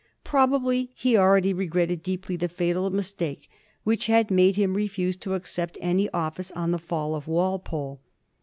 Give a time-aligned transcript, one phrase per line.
[0.23, 3.47] Probably he already regretted deeply the fatal mistake
[3.83, 8.01] which had made him refuse to accept any office on the fall of Walpole.